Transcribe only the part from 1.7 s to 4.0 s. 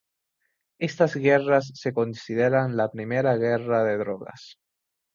se consideran la primera guerra de